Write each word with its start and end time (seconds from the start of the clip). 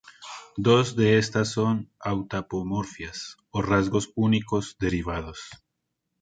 Dos 0.57 0.95
de 0.95 1.19
estas 1.19 1.49
son 1.51 1.91
autapomorfias, 1.99 3.37
o 3.51 3.61
rasgos 3.61 4.11
únicos 4.15 4.75
derivados. 4.79 5.39